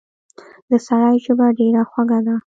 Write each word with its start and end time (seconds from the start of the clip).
د 0.69 0.71
سړي 0.87 1.15
ژبه 1.25 1.45
ډېره 1.57 1.81
خوږه 1.89 2.19
وه. 2.25 2.35